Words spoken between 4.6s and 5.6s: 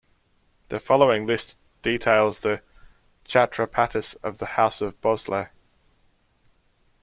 of Bhosle.